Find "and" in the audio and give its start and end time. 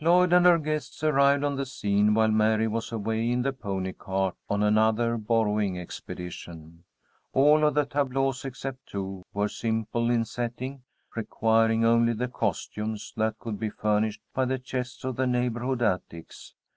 0.32-0.44